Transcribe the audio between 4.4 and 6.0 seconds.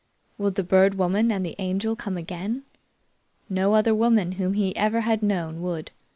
he ever had known would.